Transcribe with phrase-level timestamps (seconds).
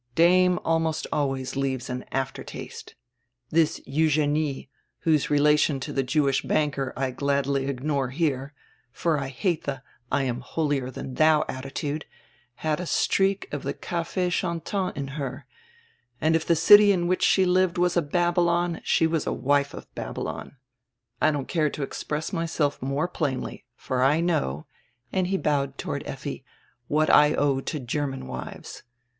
[0.15, 2.95] 'Dame' almost always leaves an after taste.
[3.51, 4.67] This Eugenie—
[5.01, 8.51] whose relation to die Jewish banker I gladly ignore here,
[8.91, 12.05] for I hate die 'I am holier tiian diou' attitude—
[12.65, 15.45] had a streak of die cafe chantant in her,
[16.19, 19.71] and, if the city in which she lived was a Babylon, she was a wife
[19.75, 20.57] of Babylon.
[21.21, 24.65] I don't care to express myself more plainly, for I know"—
[25.13, 26.43] and he bowed toward Effi—
[26.87, 28.81] "what I owe to German wives.